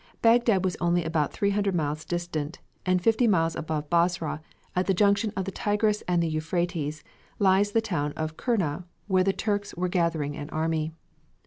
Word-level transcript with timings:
Bagdad 0.23 0.65
was 0.65 0.75
only 0.81 1.03
about 1.05 1.31
three 1.31 1.51
hundred 1.51 1.75
miles 1.75 2.05
distant; 2.05 2.57
and 2.87 2.99
fifty 3.03 3.27
miles 3.27 3.55
above 3.55 3.87
Basra, 3.91 4.41
at 4.75 4.87
the 4.87 4.95
junction 4.95 5.31
of 5.37 5.45
the 5.45 5.51
Tigris 5.51 6.01
and 6.07 6.23
the 6.23 6.27
Euphrates, 6.27 7.03
lies 7.37 7.69
the 7.73 7.81
town 7.81 8.11
of 8.13 8.35
Kurna 8.35 8.85
where 9.05 9.23
the 9.23 9.31
Turks 9.31 9.75
were 9.75 9.89
gathering 9.89 10.35
an 10.35 10.49
army. 10.49 10.91